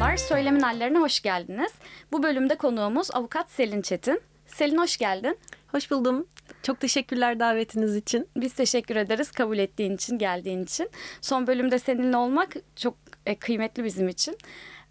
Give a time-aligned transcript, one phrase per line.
[0.00, 1.72] Merhabalar, Söylemin Hallerine hoş geldiniz.
[2.12, 4.20] Bu bölümde konuğumuz avukat Selin Çetin.
[4.46, 5.38] Selin hoş geldin.
[5.68, 6.26] Hoş buldum.
[6.62, 8.28] Çok teşekkürler davetiniz için.
[8.36, 10.90] Biz teşekkür ederiz kabul ettiğin için, geldiğin için.
[11.20, 12.94] Son bölümde seninle olmak çok
[13.26, 14.38] e, kıymetli bizim için.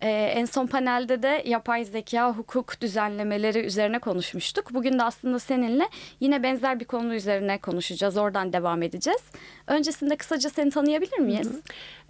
[0.02, 4.74] Ee, en son panelde de yapay zeka hukuk düzenlemeleri üzerine konuşmuştuk.
[4.74, 5.90] Bugün de aslında seninle
[6.20, 8.18] yine benzer bir konu üzerine konuşacağız.
[8.18, 9.22] Oradan devam edeceğiz.
[9.68, 11.52] Öncesinde kısaca seni tanıyabilir miyiz?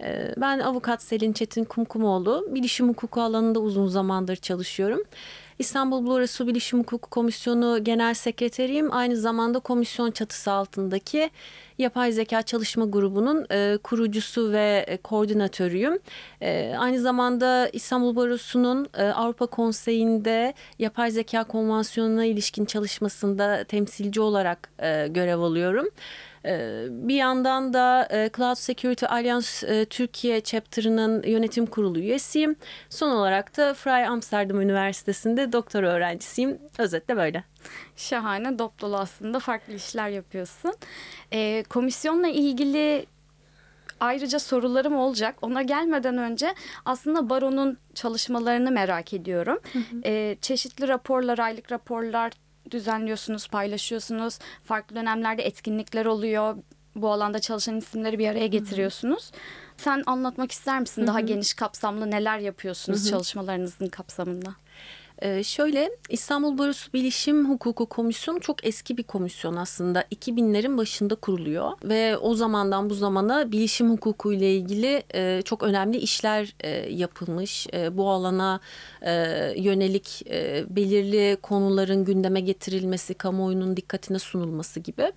[0.00, 2.48] Ee, ben avukat Selin Çetin Kumkumoğlu.
[2.50, 5.02] Bilişim hukuku alanında uzun zamandır çalışıyorum.
[5.60, 8.92] İstanbul Barosu Bilişim Hukuku Komisyonu Genel Sekreteriyim.
[8.92, 11.30] Aynı zamanda komisyon çatısı altındaki
[11.78, 15.98] Yapay Zeka Çalışma Grubu'nun e, kurucusu ve e, koordinatörüyüm.
[16.40, 24.70] E, aynı zamanda İstanbul Barosu'nun e, Avrupa Konseyi'nde Yapay Zeka Konvansiyonu'na ilişkin çalışmasında temsilci olarak
[24.78, 25.86] e, görev alıyorum.
[26.44, 32.56] Ee, bir yandan da e, Cloud Security Alliance e, Türkiye Chapter'ının yönetim kurulu üyesiyim.
[32.90, 36.58] Son olarak da Freie Amsterdam Üniversitesi'nde doktor öğrencisiyim.
[36.78, 37.44] Özetle böyle.
[37.96, 40.74] Şahane, dop dolu aslında farklı işler yapıyorsun.
[41.32, 43.06] Ee, komisyonla ilgili
[44.00, 45.34] ayrıca sorularım olacak.
[45.42, 46.54] Ona gelmeden önce
[46.84, 49.58] aslında baronun çalışmalarını merak ediyorum.
[49.72, 50.00] Hı hı.
[50.04, 52.32] Ee, çeşitli raporlar, aylık raporlar
[52.70, 54.38] düzenliyorsunuz, paylaşıyorsunuz.
[54.64, 56.56] Farklı dönemlerde etkinlikler oluyor.
[56.94, 59.30] Bu alanda çalışan isimleri bir araya getiriyorsunuz.
[59.76, 61.06] Sen anlatmak ister misin?
[61.06, 64.50] Daha geniş kapsamlı neler yapıyorsunuz çalışmalarınızın kapsamında?
[65.22, 70.02] Ee, şöyle İstanbul Barosu Bilişim Hukuku Komisyonu çok eski bir komisyon aslında.
[70.02, 75.96] 2000'lerin başında kuruluyor ve o zamandan bu zamana bilişim hukuku ile ilgili e, çok önemli
[75.96, 77.66] işler e, yapılmış.
[77.74, 78.60] E, bu alana
[79.02, 79.12] e,
[79.56, 85.12] yönelik e, belirli konuların gündeme getirilmesi, kamuoyunun dikkatine sunulması gibi.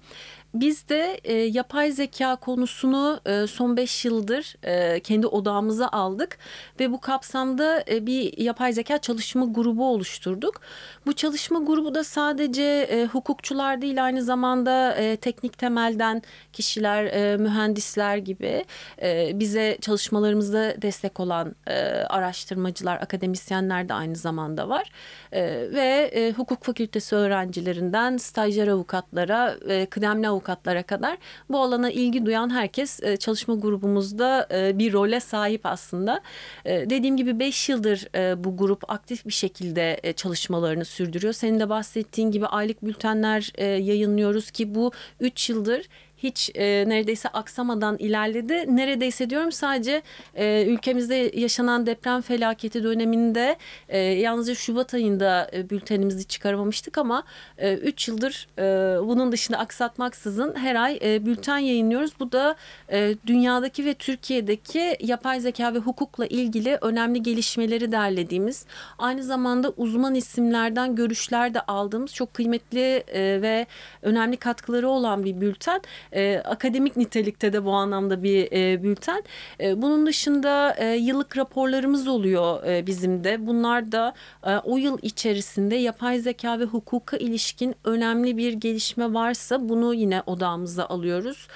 [0.54, 6.38] Biz de e, yapay zeka konusunu e, son beş yıldır e, kendi odağımıza aldık
[6.80, 10.62] ve bu kapsamda e, bir yapay zeka çalışma grubu oluşturduk.
[11.06, 16.22] Bu çalışma grubu da sadece e, hukukçular değil aynı zamanda e, teknik temelden
[16.54, 18.66] kişiler, e, mühendisler gibi
[19.02, 21.74] e, bize çalışmalarımızda destek olan e,
[22.10, 24.92] araştırmacılar, akademisyenler de aynı zamanda var.
[25.32, 25.42] E,
[25.74, 31.18] ve e, hukuk fakültesi öğrencilerinden stajyer avukatlara, e, kıdemli avukatlara avukatlara kadar
[31.50, 36.22] bu alana ilgi duyan herkes e, çalışma grubumuzda e, bir role sahip aslında.
[36.66, 38.08] E, dediğim gibi 5 yıldır
[38.44, 41.34] bu grup aktif bir şekilde çalışmalarını sürdürüyor.
[41.34, 45.88] Senin de bahsettiğin gibi aylık bültenler yayınlıyoruz ki bu 3 yıldır
[46.24, 48.76] hiç e, neredeyse aksamadan ilerledi.
[48.76, 50.02] Neredeyse diyorum sadece
[50.36, 53.58] e, ülkemizde yaşanan deprem felaketi döneminde
[53.90, 57.24] e, yalnızca Şubat ayında e, bültenimizi çıkaramamıştık ama
[57.58, 58.64] 3 e, yıldır e,
[59.08, 62.12] bunun dışında aksatmaksızın her ay e, bülten yayınlıyoruz.
[62.20, 62.56] Bu da
[62.92, 68.66] e, dünyadaki ve Türkiye'deki yapay zeka ve hukukla ilgili önemli gelişmeleri derlediğimiz
[68.98, 73.66] aynı zamanda uzman isimlerden görüşler de aldığımız çok kıymetli e, ve
[74.02, 75.82] önemli katkıları olan bir bülten
[76.16, 79.24] e, akademik nitelikte de bu anlamda bir e, bülten.
[79.60, 83.48] E, bunun dışında e, yıllık raporlarımız oluyor e, bizim de.
[83.48, 84.14] Bunlar da
[84.46, 90.22] e, o yıl içerisinde yapay zeka ve hukuka ilişkin önemli bir gelişme varsa bunu yine
[90.26, 91.48] odağımıza alıyoruz.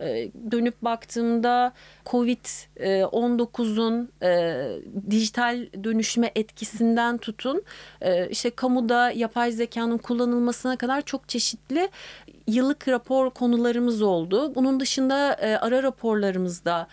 [0.00, 1.72] E, dönüp baktığımda
[2.06, 7.62] Covid-19'un e, e, dijital dönüşüme etkisinden tutun
[8.00, 11.88] e, işte kamuda yapay zekanın kullanılmasına kadar çok çeşitli
[12.46, 14.54] yıllık rapor konularımız oldu.
[14.54, 15.16] Bunun dışında
[15.60, 16.86] ara raporlarımız da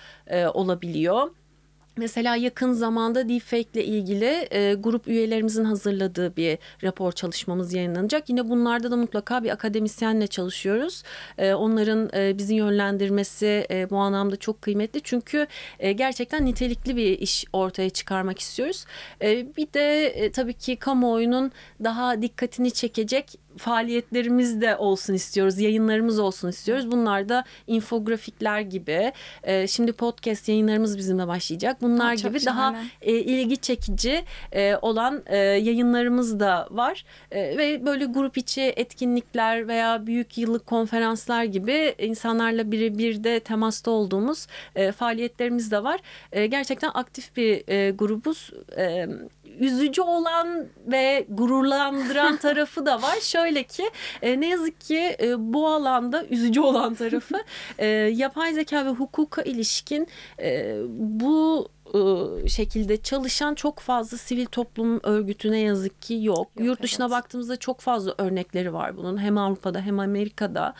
[0.53, 1.29] olabiliyor.
[1.97, 8.29] Mesela yakın zamanda deepfake ile ilgili e, grup üyelerimizin hazırladığı bir rapor çalışmamız yayınlanacak.
[8.29, 11.03] Yine bunlarda da mutlaka bir akademisyenle çalışıyoruz.
[11.37, 15.01] E, onların e, bizi yönlendirmesi e, bu anlamda çok kıymetli.
[15.03, 15.47] Çünkü
[15.79, 18.85] e, gerçekten nitelikli bir iş ortaya çıkarmak istiyoruz.
[19.21, 21.51] E, bir de e, tabii ki kamuoyunun
[21.83, 26.91] daha dikkatini çekecek faaliyetlerimiz de olsun istiyoruz, yayınlarımız olsun istiyoruz.
[26.91, 29.13] Bunlar da infografikler gibi.
[29.43, 31.77] E, şimdi podcast yayınlarımız bizimle başlayacak.
[31.81, 32.77] Bunlar Çok gibi şahane.
[32.77, 37.05] daha e, ilgi çekici e, olan e, yayınlarımız da var.
[37.31, 43.91] E, ve böyle grup içi etkinlikler veya büyük yıllık konferanslar gibi insanlarla birebir de temasta
[43.91, 45.99] olduğumuz e, faaliyetlerimiz de var.
[46.31, 48.51] E, gerçekten aktif bir e, grubuz.
[48.77, 49.07] E,
[49.59, 53.19] üzücü olan ve gururlandıran tarafı da var.
[53.21, 53.89] Şöyle ki
[54.21, 57.35] e, ne yazık ki e, bu alanda üzücü olan tarafı
[57.77, 60.07] e, yapay zeka ve hukuka ilişkin
[60.39, 66.37] e, bu e, şekilde çalışan çok fazla sivil toplum örgütü ne yazık ki yok.
[66.55, 67.11] yok Yurt dışına evet.
[67.11, 70.73] baktığımızda çok fazla örnekleri var bunun hem Avrupa'da hem Amerika'da.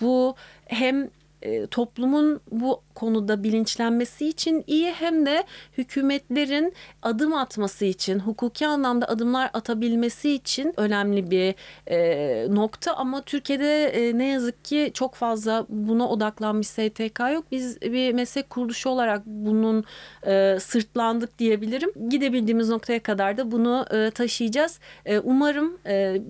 [0.00, 0.34] Bu
[0.66, 1.10] hem
[1.46, 5.44] e, toplumun bu konuda bilinçlenmesi için iyi hem de
[5.78, 6.72] hükümetlerin
[7.02, 11.54] adım atması için, hukuki anlamda adımlar atabilmesi için önemli bir
[11.86, 12.94] e, nokta.
[12.94, 17.44] Ama Türkiye'de e, ne yazık ki çok fazla buna odaklanmış STK yok.
[17.52, 19.84] Biz bir meslek kuruluşu olarak bunun
[20.26, 22.08] e, sırtlandık diyebilirim.
[22.08, 24.80] Gidebildiğimiz noktaya kadar da bunu e, taşıyacağız.
[25.04, 26.20] E, umarım e,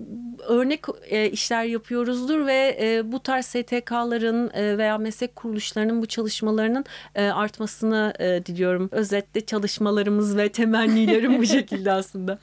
[0.47, 6.85] örnek e, işler yapıyoruzdur ve e, bu tarz STK'ların e, veya meslek kuruluşlarının bu çalışmalarının
[7.15, 8.89] e, artmasını e, diliyorum.
[8.91, 12.39] Özetle çalışmalarımız ve temennilerim bu şekilde aslında.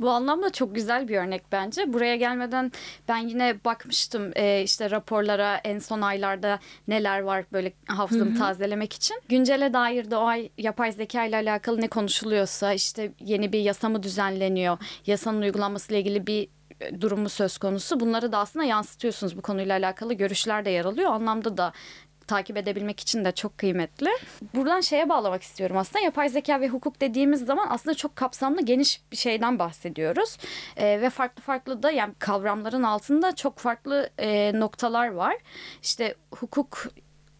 [0.00, 1.92] Bu anlamda çok güzel bir örnek bence.
[1.92, 2.72] Buraya gelmeden
[3.08, 6.58] ben yine bakmıştım e, işte raporlara en son aylarda
[6.88, 9.20] neler var böyle hafızamı tazelemek için.
[9.28, 13.88] Güncele dair de o ay yapay zeka ile alakalı ne konuşuluyorsa işte yeni bir yasa
[13.88, 16.48] mı düzenleniyor, yasanın uygulanması ile ilgili bir
[16.80, 18.00] e, durumu söz konusu.
[18.00, 21.10] Bunları da aslında yansıtıyorsunuz bu konuyla alakalı görüşler de yer alıyor.
[21.10, 21.72] O anlamda da
[22.26, 24.10] takip edebilmek için de çok kıymetli.
[24.54, 26.04] Buradan şeye bağlamak istiyorum aslında.
[26.04, 30.36] Yapay zeka ve hukuk dediğimiz zaman aslında çok kapsamlı geniş bir şeyden bahsediyoruz.
[30.76, 35.36] Ee, ve farklı farklı da yani kavramların altında çok farklı e, noktalar var.
[35.82, 36.86] İşte hukuk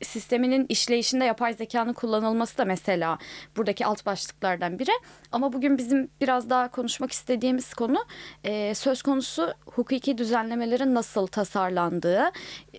[0.03, 3.19] sisteminin işleyişinde yapay zekanın kullanılması da mesela
[3.57, 4.91] buradaki alt başlıklardan biri.
[5.33, 8.05] Ama bugün bizim biraz daha konuşmak istediğimiz konu
[8.45, 12.31] e, söz konusu hukuki düzenlemelerin nasıl tasarlandığı,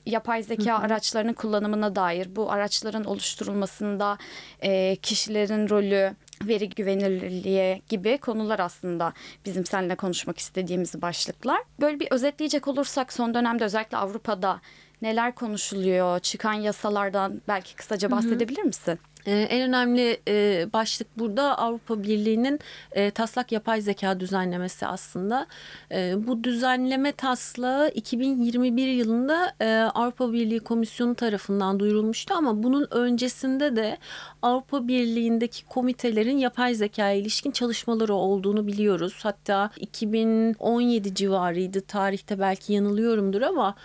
[0.05, 4.17] yapay zeka araçlarının kullanımına dair, bu araçların oluşturulmasında
[4.63, 9.13] e, kişilerin rolü, veri güvenilirliği gibi konular aslında
[9.45, 11.61] bizim seninle konuşmak istediğimiz başlıklar.
[11.81, 14.61] Böyle bir özetleyecek olursak son dönemde özellikle Avrupa'da
[15.01, 18.99] neler konuşuluyor, çıkan yasalardan belki kısaca bahsedebilir misin?
[19.27, 22.59] Ee, en önemli e, başlık burada Avrupa Birliği'nin
[22.91, 25.47] e, taslak yapay zeka düzenlemesi aslında.
[25.91, 29.53] E, bu düzenleme taslağı 2021 yılında
[29.95, 33.97] Avrupa Birliği Komisyonu tarafından duyurulmuştu ama bunun öncesinde de
[34.41, 39.19] Avrupa Birliği'ndeki komitelerin yapay zekaya ilişkin çalışmaları olduğunu biliyoruz.
[39.23, 43.75] Hatta 2017 civarıydı tarihte belki yanılıyorumdur ama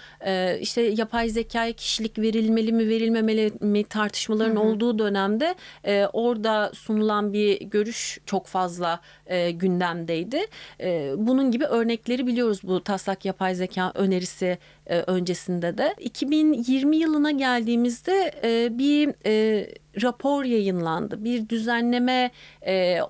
[0.60, 4.98] işte yapay zekaya kişilik verilmeli mi verilmemeli mi tartışmaların olduğu
[5.32, 10.46] dönemde e, orada sunulan bir görüş çok fazla e, gündemdeydi.
[10.80, 15.94] E, bunun gibi örnekleri biliyoruz bu taslak yapay zeka önerisi e, öncesinde de.
[16.00, 19.66] 2020 yılına geldiğimizde e, bir e,
[20.02, 21.24] rapor yayınlandı.
[21.24, 22.30] Bir düzenleme
[22.66, 23.00] e,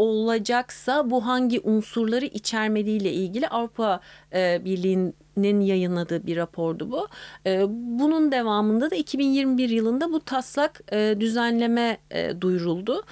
[0.00, 4.00] olacaksa bu hangi unsurları içermediğiyle ilgili Avrupa
[4.34, 7.08] e, Birliği'nin yayınladığı bir rapordu bu.
[7.46, 13.02] E, bunun devamında da 2021 yılında bu taslak e, düzenleme e, duyuruldu.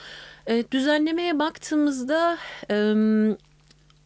[0.46, 2.38] E, düzenlemeye baktığımızda
[2.70, 2.94] e,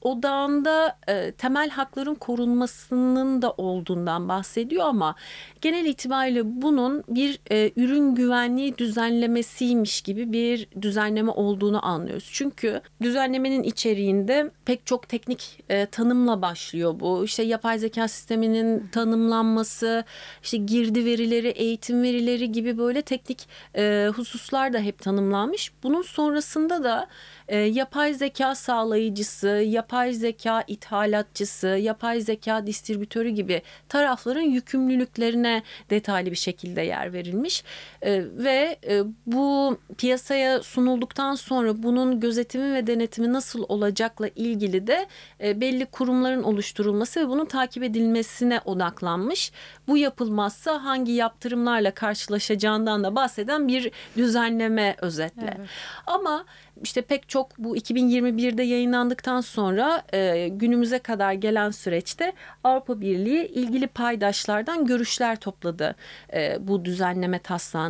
[0.03, 5.15] odağında e, temel hakların korunmasının da olduğundan bahsediyor ama
[5.61, 12.29] genel itibariyle bunun bir e, ürün güvenliği düzenlemesiymiş gibi bir düzenleme olduğunu anlıyoruz.
[12.33, 17.25] Çünkü düzenlemenin içeriğinde pek çok teknik e, tanımla başlıyor bu.
[17.25, 20.05] İşte yapay zeka sisteminin tanımlanması,
[20.43, 25.73] işte girdi verileri, eğitim verileri gibi böyle teknik e, hususlar da hep tanımlanmış.
[25.83, 27.07] Bunun sonrasında da
[27.49, 36.37] e, yapay zeka sağlayıcısı, yapay zeka ithalatçısı, yapay zeka distribütörü gibi tarafların yükümlülüklerine detaylı bir
[36.37, 37.65] şekilde yer verilmiş.
[38.03, 45.07] E, ve e, bu piyasaya sunulduktan sonra bunun gözetimi ve denetimi nasıl olacakla ilgili de
[45.41, 49.53] e, belli kurumların oluşturulması ve bunun takip edilmesine odaklanmış.
[49.89, 55.55] Bu yapılmazsa hangi yaptırımlarla karşılaşacağından da bahseden bir düzenleme özetle.
[55.59, 55.69] Evet.
[56.07, 56.45] Ama
[56.83, 62.33] işte pek çok bu 2021'de yayınlandıktan sonra e, günümüze kadar gelen süreçte
[62.65, 65.95] Avrupa Birliği ilgili paydaşlardan görüşler topladı
[66.33, 67.39] e, bu düzenleme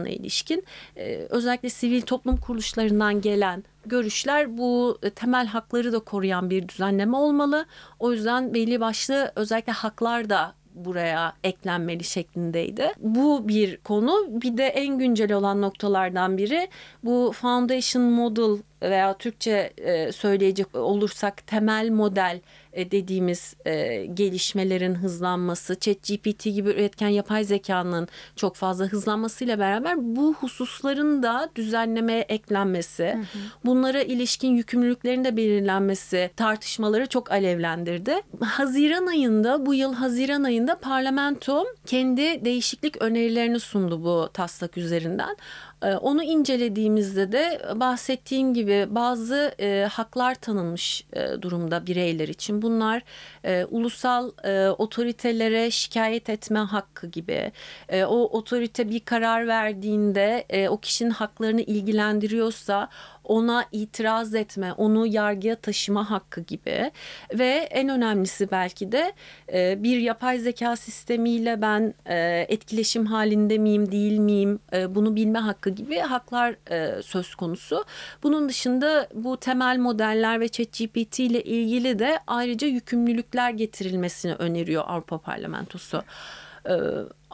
[0.02, 0.64] taslağına ilişkin.
[0.96, 7.16] E, özellikle sivil toplum kuruluşlarından gelen görüşler bu e, temel hakları da koruyan bir düzenleme
[7.16, 7.66] olmalı.
[7.98, 12.92] O yüzden belli başlı özellikle haklar da buraya eklenmeli şeklindeydi.
[12.98, 14.12] Bu bir konu.
[14.28, 16.68] Bir de en güncel olan noktalardan biri
[17.04, 22.40] bu foundation model veya Türkçe e, söyleyecek olursak temel model
[22.72, 30.34] e, dediğimiz e, gelişmelerin hızlanması, ChatGPT gibi üretken yapay zekanın çok fazla hızlanmasıyla beraber bu
[30.34, 33.18] hususların da düzenlemeye eklenmesi,
[33.64, 38.14] bunlara ilişkin yükümlülüklerin de belirlenmesi tartışmaları çok alevlendirdi.
[38.40, 45.36] Haziran ayında, bu yıl Haziran ayında parlamento kendi değişiklik önerilerini sundu bu taslak üzerinden.
[45.82, 52.62] Ee, Onu incelediğimizde de bahsettiğim gibi bazı e, haklar tanınmış e, durumda bireyler için.
[52.62, 53.02] Bunlar
[53.44, 57.52] e, ulusal e, otoritelere şikayet etme hakkı gibi.
[57.88, 62.88] E, o otorite bir karar verdiğinde e, o kişinin haklarını ilgilendiriyorsa
[63.24, 66.90] ona itiraz etme, onu yargıya taşıma hakkı gibi
[67.34, 69.12] ve en önemlisi belki de
[69.52, 75.38] e, bir yapay zeka sistemiyle ben e, etkileşim halinde miyim, değil miyim e, bunu bilme
[75.38, 76.54] hakkı gibi haklar
[77.02, 77.84] söz konusu.
[78.22, 85.18] Bunun dışında bu temel modeller ve ChatGPT ile ilgili de ayrıca yükümlülükler getirilmesini öneriyor Avrupa
[85.18, 86.02] Parlamentosu.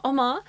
[0.03, 0.43] Ama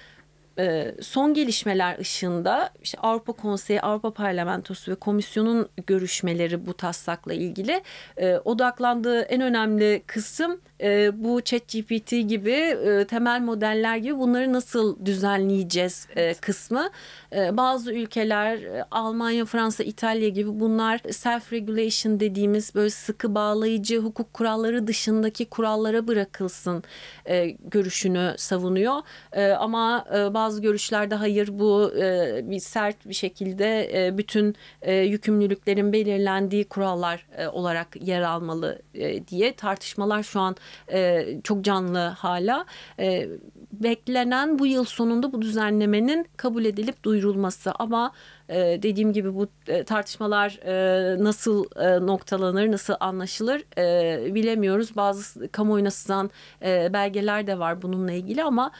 [0.61, 7.83] e, son gelişmeler ışığında işte Avrupa Konseyi, Avrupa Parlamentosu ve Komisyonun görüşmeleri bu taslakla ilgili
[8.17, 15.07] e, odaklandığı en önemli kısım e, bu ChatGPT gibi e, temel modeller gibi bunları nasıl
[15.07, 16.91] düzenleyeceğiz e, kısmı.
[17.33, 23.99] E, bazı ülkeler e, Almanya, Fransa, İtalya gibi bunlar self regulation dediğimiz böyle sıkı bağlayıcı
[23.99, 26.85] hukuk kuralları dışındaki kurallara bırakılsın
[27.27, 28.97] e, görüşünü savunuyor.
[29.33, 34.95] E, ama e, bazı görüşlerde hayır bu e, bir sert bir şekilde e, bütün e,
[34.95, 40.57] yükümlülüklerin belirlendiği kurallar e, olarak yer almalı e, diye tartışmalar şu an
[40.93, 42.67] e, çok canlı hala.
[42.99, 43.29] E,
[43.73, 48.13] beklenen bu yıl sonunda bu düzenlemenin kabul edilip duyurulması ama
[48.51, 53.61] e, dediğim gibi bu e, tartışmalar e, nasıl e, noktalanır, nasıl anlaşılır
[54.35, 54.97] bilemiyoruz.
[54.97, 56.31] Bazı kamuoyuna sızan
[56.93, 58.71] belgeler de var bununla ilgili ama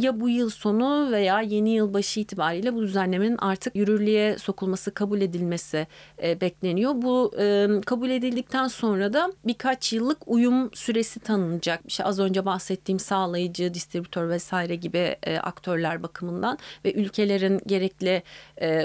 [0.00, 5.20] ya bu yıl sonu veya yeni yıl başı itibariyle bu düzenlemenin artık yürürlüğe sokulması, kabul
[5.20, 5.86] edilmesi
[6.22, 6.92] bekleniyor.
[6.94, 7.32] Bu
[7.86, 11.80] kabul edildikten sonra da birkaç yıllık uyum süresi tanınacak.
[11.86, 18.22] İşte az önce bahsettiğim sağlayıcı, distribütör vesaire gibi aktörler bakımından ve ülkelerin gerekli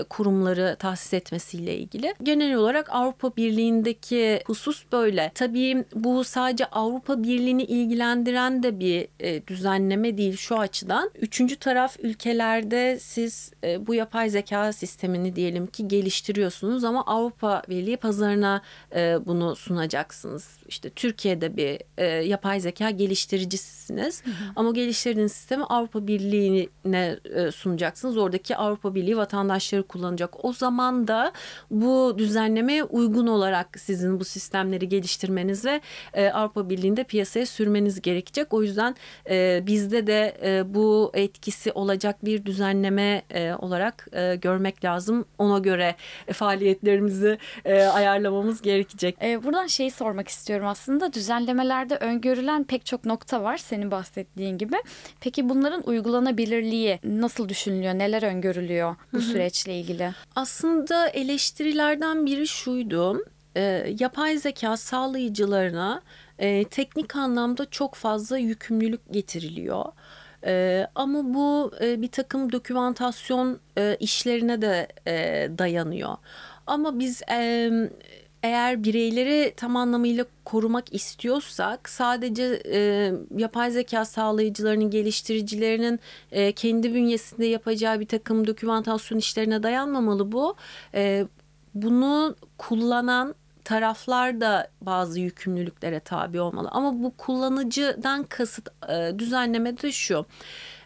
[0.03, 2.13] kurumları tahsis etmesiyle ilgili.
[2.23, 5.31] Genel olarak Avrupa Birliği'ndeki husus böyle.
[5.35, 11.11] Tabii bu sadece Avrupa Birliği'ni ilgilendiren de bir e, düzenleme değil şu açıdan.
[11.21, 17.97] Üçüncü taraf ülkelerde siz e, bu yapay zeka sistemini diyelim ki geliştiriyorsunuz ama Avrupa Birliği
[17.97, 18.61] pazarına
[18.95, 20.57] e, bunu sunacaksınız.
[20.67, 24.23] İşte Türkiye'de bir e, yapay zeka geliştiricisiniz
[24.55, 28.17] ama geliştirdiğiniz sistemi Avrupa Birliği'ne e, sunacaksınız.
[28.17, 30.45] Oradaki Avrupa Birliği vatandaşları kullanacak.
[30.45, 31.31] O zaman da
[31.71, 35.81] bu düzenlemeye uygun olarak sizin bu sistemleri geliştirmeniz ve
[36.13, 38.53] e, Avrupa Birliği'nde piyasaya sürmeniz gerekecek.
[38.53, 38.95] O yüzden
[39.29, 45.25] e, bizde de e, bu etkisi olacak bir düzenleme e, olarak e, görmek lazım.
[45.37, 45.95] Ona göre
[46.27, 49.17] e, faaliyetlerimizi e, ayarlamamız gerekecek.
[49.21, 51.13] Ee, buradan şeyi sormak istiyorum aslında.
[51.13, 54.75] Düzenlemelerde öngörülen pek çok nokta var senin bahsettiğin gibi.
[55.19, 57.93] Peki bunların uygulanabilirliği nasıl düşünülüyor?
[57.93, 60.13] Neler öngörülüyor bu süreçle ilgili?
[60.35, 63.23] Aslında eleştirilerden biri şuydu.
[63.55, 66.01] e, yapay zeka sağlayıcılarına
[66.39, 69.85] e, teknik anlamda çok fazla yükümlülük getiriliyor.
[70.45, 75.13] E, ama bu e, bir takım dokümantasyon e, işlerine de e,
[75.57, 76.17] dayanıyor.
[76.67, 77.71] Ama biz e,
[78.43, 85.99] eğer bireyleri tam anlamıyla korumak istiyorsak sadece e, yapay zeka sağlayıcılarının, geliştiricilerinin
[86.31, 90.55] e, kendi bünyesinde yapacağı bir takım dokümantasyon işlerine dayanmamalı bu.
[90.93, 91.27] E,
[91.75, 96.69] bunu kullanan taraflar da bazı yükümlülüklere tabi olmalı.
[96.71, 100.25] Ama bu kullanıcıdan kasıt e, düzenlemede şu.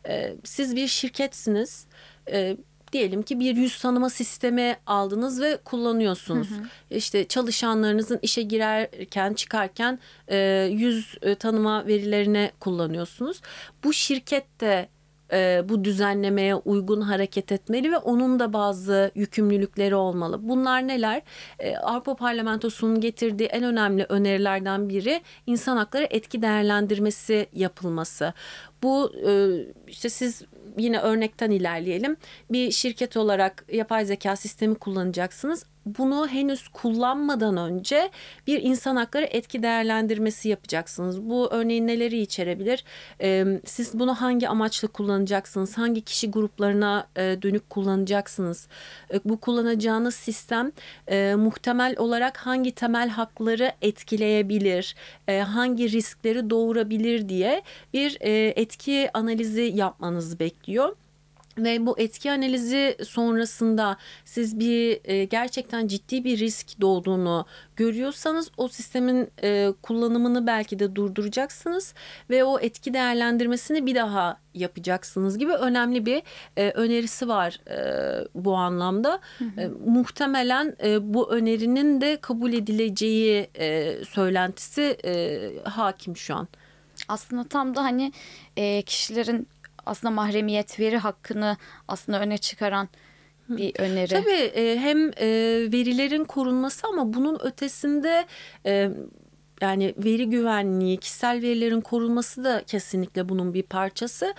[0.08, 1.88] E, siz bir şirketsiniz.
[2.32, 2.58] E,
[2.94, 6.50] diyelim ki bir yüz tanıma sistemi aldınız ve kullanıyorsunuz.
[6.90, 10.38] İşte çalışanlarınızın işe girerken çıkarken e,
[10.72, 13.42] yüz e, tanıma verilerini kullanıyorsunuz.
[13.84, 14.88] Bu şirket de
[15.34, 20.50] e, bu düzenlemeye uygun hareket etmeli ve onun da bazı yükümlülükleri olmalı.
[20.50, 21.22] Bunlar neler?
[21.60, 28.34] E, Avrupa Parlamentosu'nun getirdiği en önemli önerilerden biri insan hakları etki değerlendirmesi yapılması.
[28.84, 29.32] Bu e,
[29.88, 30.44] işte siz
[30.78, 32.18] yine örnekten ilerleyelim.
[32.52, 35.66] Bir şirket olarak yapay zeka sistemi kullanacaksınız.
[35.86, 38.10] Bunu henüz kullanmadan önce
[38.48, 41.30] bir insan hakları etki değerlendirmesi yapacaksınız.
[41.30, 42.84] Bu örneğin neleri içerebilir?
[43.66, 45.78] Siz bunu hangi amaçla kullanacaksınız?
[45.78, 48.68] Hangi kişi gruplarına dönük kullanacaksınız?
[49.26, 50.72] Bu kullanacağınız sistem
[51.36, 54.96] muhtemel olarak hangi temel hakları etkileyebilir?
[55.28, 57.62] Hangi riskleri doğurabilir diye
[57.94, 58.18] bir
[58.56, 60.96] etki analizi yapmanızı bekliyor.
[61.58, 67.46] Ve bu etki analizi sonrasında siz bir e, gerçekten ciddi bir risk doğduğunu
[67.76, 71.94] görüyorsanız o sistemin e, kullanımını belki de durduracaksınız
[72.30, 76.24] ve o etki değerlendirmesini bir daha yapacaksınız gibi önemli bir
[76.58, 79.20] e, önerisi var e, bu anlamda.
[79.58, 86.48] E, muhtemelen e, bu önerinin de kabul edileceği e, söylentisi e, hakim şu an.
[87.08, 88.12] Aslında tam da hani
[88.58, 89.48] e, kişilerin
[89.86, 92.90] aslında mahremiyet veri hakkını aslında öne çıkaran
[93.50, 94.08] bir öneri.
[94.08, 95.28] Tabii e, hem e,
[95.74, 98.26] verilerin korunması ama bunun ötesinde
[98.66, 98.92] e,
[99.62, 104.34] yani veri güvenliği, kişisel verilerin korunması da kesinlikle bunun bir parçası.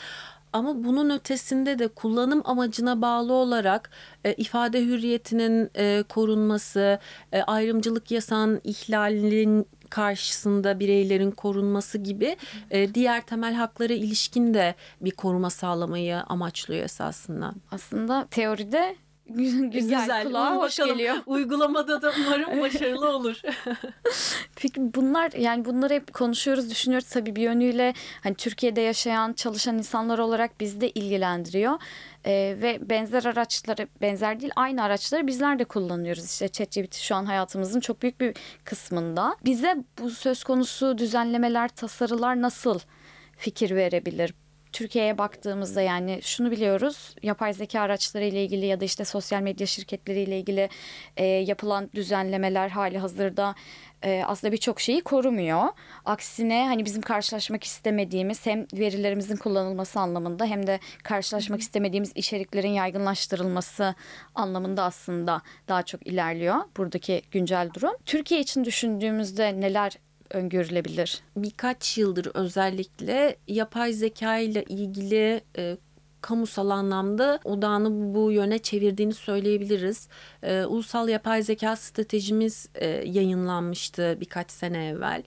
[0.52, 3.90] Ama bunun ötesinde de kullanım amacına bağlı olarak
[4.24, 6.98] e, ifade hürriyetinin e, korunması,
[7.32, 12.36] e, ayrımcılık yasağın ihlalinin karşısında bireylerin korunması gibi
[12.70, 17.52] e, diğer temel haklara ilişkin de bir koruma sağlamayı amaçlıyor esasında.
[17.70, 18.96] Aslında teoride
[19.26, 21.16] güzel, güzel, kulağa hoş Bakalım, geliyor.
[21.26, 23.40] Uygulamada da umarım başarılı olur.
[24.56, 30.18] Peki bunlar yani bunları hep konuşuyoruz, düşünüyoruz tabii bir yönüyle hani Türkiye'de yaşayan, çalışan insanlar
[30.18, 31.78] olarak bizi de ilgilendiriyor.
[32.26, 36.24] Ee, ve benzer araçları, benzer değil aynı araçları bizler de kullanıyoruz.
[36.24, 39.36] İşte ChatGPT şu an hayatımızın çok büyük bir kısmında.
[39.44, 42.78] Bize bu söz konusu düzenlemeler, tasarılar nasıl
[43.36, 44.34] fikir verebilir?
[44.74, 49.66] Türkiye'ye baktığımızda yani şunu biliyoruz yapay zeka araçları ile ilgili ya da işte sosyal medya
[49.66, 50.68] şirketleri ile ilgili
[51.16, 53.54] e, yapılan düzenlemeler hali hazırda
[54.02, 55.62] e, aslında birçok şeyi korumuyor.
[56.04, 63.94] Aksine hani bizim karşılaşmak istemediğimiz hem verilerimizin kullanılması anlamında hem de karşılaşmak istemediğimiz içeriklerin yaygınlaştırılması
[64.34, 67.92] anlamında aslında daha çok ilerliyor buradaki güncel durum.
[68.06, 69.98] Türkiye için düşündüğümüzde neler
[70.30, 71.20] öngörülebilir?
[71.36, 75.76] Birkaç yıldır özellikle yapay zeka ile ilgili e,
[76.20, 80.08] kamusal anlamda odağını bu yöne çevirdiğini söyleyebiliriz.
[80.42, 85.22] E, Ulusal Yapay Zeka Stratejimiz e, yayınlanmıştı birkaç sene evvel.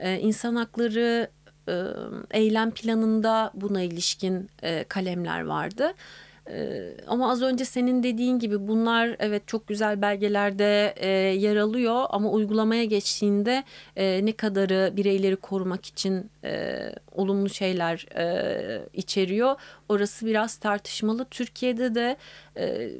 [0.00, 1.30] E, insan hakları
[1.68, 1.82] e,
[2.30, 5.92] eylem planında buna ilişkin e, kalemler vardı.
[6.50, 12.04] Ee, ama az önce senin dediğin gibi bunlar evet çok güzel belgelerde e, yer alıyor
[12.10, 13.64] ama uygulamaya geçtiğinde
[13.96, 16.78] e, ne kadarı bireyleri korumak için e,
[17.12, 19.56] olumlu şeyler e, içeriyor
[19.88, 21.24] orası biraz tartışmalı.
[21.24, 22.16] Türkiye'de de
[22.56, 22.90] e,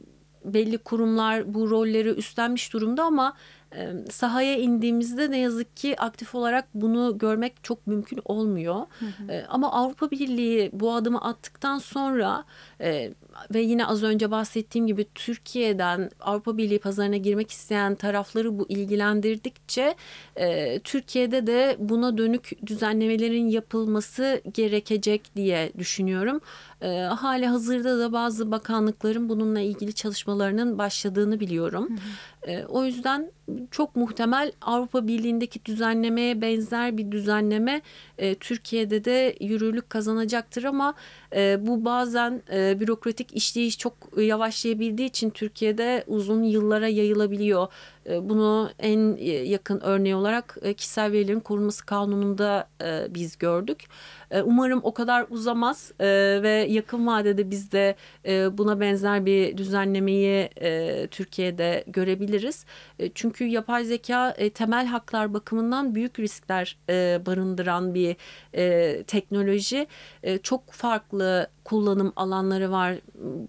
[0.45, 3.34] belli kurumlar bu rolleri üstlenmiş durumda ama
[3.76, 8.76] e, sahaya indiğimizde ne yazık ki aktif olarak bunu görmek çok mümkün olmuyor.
[8.99, 9.32] Hı hı.
[9.32, 12.45] E, ama Avrupa Birliği bu adımı attıktan sonra
[12.80, 13.12] e,
[13.54, 19.95] ve yine az önce bahsettiğim gibi Türkiye'den Avrupa Birliği pazarına girmek isteyen tarafları bu ilgilendirdikçe
[20.36, 26.41] e, Türkiye'de de buna dönük düzenlemelerin yapılması gerekecek diye düşünüyorum.
[26.82, 31.88] E, hali hazırda da bazı bakanlıkların bununla ilgili çalışmalarının başladığını biliyorum.
[31.88, 32.50] Hı hı.
[32.50, 33.30] E, o yüzden
[33.71, 37.82] çok muhtemel Avrupa Birliği'ndeki düzenlemeye benzer bir düzenleme
[38.19, 40.95] e, Türkiye'de de yürürlük kazanacaktır ama
[41.36, 47.67] e, bu bazen e, bürokratik işleyiş çok yavaşlayabildiği için Türkiye'de uzun yıllara yayılabiliyor.
[48.08, 53.88] E, bunu en yakın örneği olarak e, kişisel verilerin korunması kanununda e, biz gördük.
[54.30, 56.06] E, umarım o kadar uzamaz e,
[56.42, 62.64] ve yakın vadede biz de e, buna benzer bir düzenlemeyi e, Türkiye'de görebiliriz.
[62.99, 68.16] E, çünkü yapay zeka e, temel haklar bakımından büyük riskler e, barındıran bir
[68.54, 69.86] e, teknoloji.
[70.23, 72.94] E, çok farklı kullanım alanları var.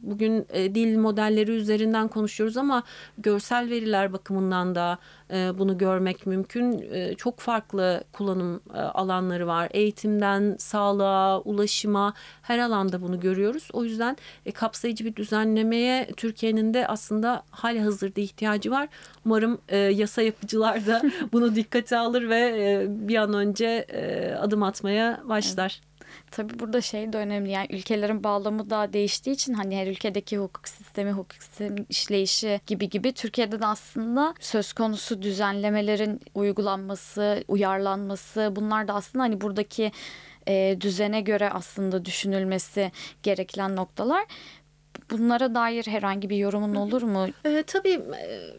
[0.02, 2.84] Bugün e, dil modelleri üzerinden konuşuyoruz ama
[3.18, 4.98] görsel veriler bakımından da
[5.32, 6.86] e, bunu görmek mümkün.
[6.92, 9.70] E, çok farklı kullanım e, alanları var.
[9.72, 13.68] Eğitimden sağlığa, ulaşıma her alanda bunu görüyoruz.
[13.74, 18.90] O yüzden e, kapsayıcı bir düzenlemeye Türkiye'nin de aslında hali hazırda ihtiyacı var.
[19.26, 24.64] Umarım e, yasa yapıcılar da bunu dikkate alır ve e, bir an önce e, adım
[24.64, 25.82] atmaya başlar.
[25.82, 25.89] Evet.
[26.32, 30.68] Tabii burada şey de önemli yani ülkelerin bağlamı da değiştiği için hani her ülkedeki hukuk
[30.68, 38.88] sistemi, hukuk sistemi işleyişi gibi gibi Türkiye'de de aslında söz konusu düzenlemelerin uygulanması, uyarlanması bunlar
[38.88, 39.92] da aslında hani buradaki
[40.48, 42.92] e, düzene göre aslında düşünülmesi
[43.24, 44.26] gereken noktalar.
[45.12, 47.28] Bunlara dair herhangi bir yorumun olur mu?
[47.46, 48.02] E, tabii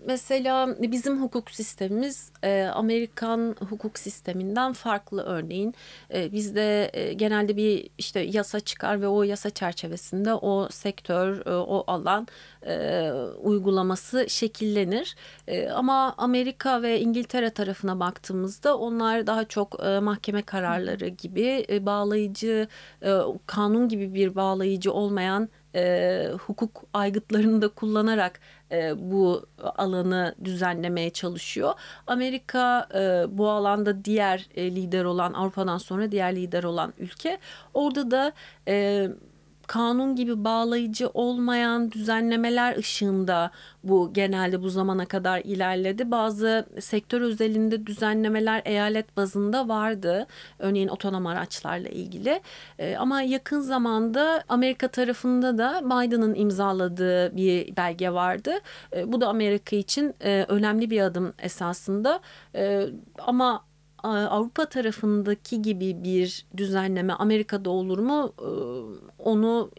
[0.07, 5.75] mesela bizim hukuk sistemimiz e, Amerikan hukuk sisteminden farklı örneğin.
[6.15, 11.51] E, bizde e, genelde bir işte yasa çıkar ve o yasa çerçevesinde o sektör, e,
[11.51, 12.27] o alan
[12.67, 13.11] e,
[13.43, 15.17] uygulaması şekillenir.
[15.49, 21.87] E, ama Amerika ve İngiltere tarafına baktığımızda onlar daha çok e, mahkeme kararları gibi e,
[21.87, 22.69] bağlayıcı,
[23.03, 28.41] e, kanun gibi bir bağlayıcı olmayan e, hukuk aygıtlarını da kullanarak
[28.73, 31.73] e, bu alanı düzenlemeye çalışıyor.
[32.07, 37.39] Amerika e, bu alanda diğer e, lider olan Avrupa'dan sonra diğer lider olan ülke.
[37.75, 38.33] Orada da
[38.69, 39.09] e,
[39.71, 43.51] kanun gibi bağlayıcı olmayan düzenlemeler ışığında
[43.85, 46.11] bu genelde bu zamana kadar ilerledi.
[46.11, 50.27] Bazı sektör özelinde düzenlemeler eyalet bazında vardı.
[50.59, 52.41] Örneğin otonom araçlarla ilgili.
[52.79, 58.53] Ee, ama yakın zamanda Amerika tarafında da Biden'ın imzaladığı bir belge vardı.
[58.93, 62.21] Ee, bu da Amerika için e, önemli bir adım esasında.
[63.19, 63.70] Ama
[64.03, 68.33] Avrupa tarafındaki gibi bir düzenleme Amerika'da olur mu?
[69.19, 69.71] Onu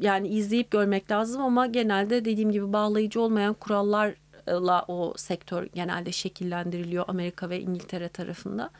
[0.00, 7.04] yani izleyip görmek lazım ama genelde dediğim gibi bağlayıcı olmayan kurallarla o sektör genelde şekillendiriliyor
[7.08, 8.70] Amerika ve İngiltere tarafında.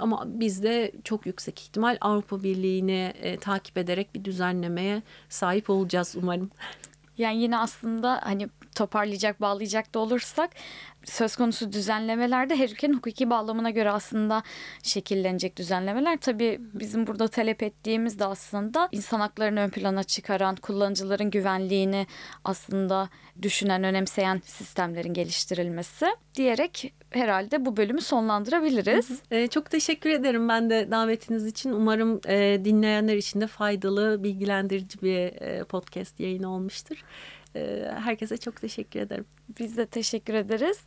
[0.00, 6.14] Ama biz de çok yüksek ihtimal Avrupa Birliği'ni e, takip ederek bir düzenlemeye sahip olacağız
[6.22, 6.50] umarım.
[7.18, 10.50] Yani yine aslında hani toparlayacak, bağlayacak da olursak
[11.04, 14.42] söz konusu düzenlemelerde her ülkenin hukuki bağlamına göre aslında
[14.82, 16.16] şekillenecek düzenlemeler.
[16.16, 22.06] Tabii bizim burada talep ettiğimiz de aslında insan haklarını ön plana çıkaran, kullanıcıların güvenliğini
[22.44, 23.08] aslında
[23.42, 29.22] düşünen, önemseyen sistemlerin geliştirilmesi diyerek herhalde bu bölümü sonlandırabiliriz.
[29.30, 31.72] Ee, çok teşekkür ederim ben de davetiniz için.
[31.72, 37.04] Umarım e, dinleyenler için de faydalı, bilgilendirici bir e, podcast yayını olmuştur.
[37.56, 39.24] E, herkese çok teşekkür ederim.
[39.58, 40.80] Biz de teşekkür ederiz.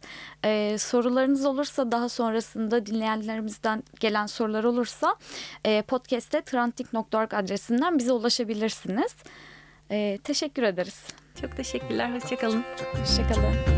[0.46, 5.16] Ee, sorularınız olursa daha sonrasında dinleyenlerimizden gelen sorular olursa
[5.66, 9.16] e, podcast'te trantik.org adresinden bize ulaşabilirsiniz.
[9.92, 11.08] Ee, teşekkür ederiz.
[11.42, 12.64] Çok teşekkürler, hoşçakalın.
[12.94, 13.77] Hoşçakalın.